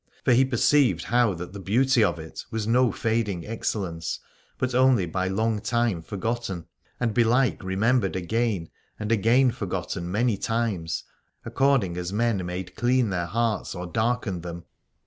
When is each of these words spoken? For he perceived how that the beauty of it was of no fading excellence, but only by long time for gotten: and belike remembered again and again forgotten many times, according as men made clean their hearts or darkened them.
For 0.25 0.33
he 0.33 0.43
perceived 0.45 1.03
how 1.03 1.35
that 1.35 1.53
the 1.53 1.59
beauty 1.59 2.03
of 2.03 2.17
it 2.17 2.43
was 2.49 2.65
of 2.65 2.71
no 2.71 2.91
fading 2.91 3.45
excellence, 3.45 4.19
but 4.57 4.73
only 4.73 5.05
by 5.05 5.27
long 5.27 5.59
time 5.61 6.01
for 6.01 6.17
gotten: 6.17 6.65
and 6.99 7.13
belike 7.13 7.63
remembered 7.63 8.15
again 8.15 8.71
and 8.99 9.11
again 9.11 9.51
forgotten 9.51 10.11
many 10.11 10.37
times, 10.37 11.03
according 11.45 11.97
as 11.97 12.11
men 12.11 12.43
made 12.43 12.75
clean 12.75 13.11
their 13.11 13.27
hearts 13.27 13.75
or 13.75 13.85
darkened 13.85 14.41
them. 14.41 14.63